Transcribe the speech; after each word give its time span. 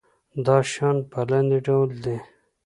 دا 0.45 0.57
شیان 0.71 0.97
په 1.11 1.19
لاندې 1.31 1.57
ډول 1.67 1.89
دي. 2.03 2.17